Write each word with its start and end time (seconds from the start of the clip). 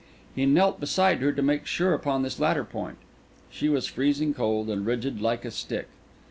He 0.33 0.47
knelt 0.47 0.79
beside 0.79 1.19
her 1.19 1.31
to 1.31 1.43
make 1.43 1.67
sure 1.67 1.93
upon 1.93 2.23
this 2.23 2.39
latter 2.39 2.63
point. 2.63 2.97
She 3.51 3.69
was 3.69 3.85
freezing 3.85 4.33
cold, 4.33 4.67
and 4.67 4.83
rigid 4.83 5.21
like 5.21 5.45
a 5.45 5.51
stick. 5.51 5.89